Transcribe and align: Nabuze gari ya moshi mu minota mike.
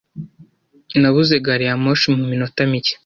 Nabuze 1.01 1.35
gari 1.45 1.65
ya 1.69 1.75
moshi 1.83 2.07
mu 2.17 2.23
minota 2.31 2.61
mike. 2.71 2.93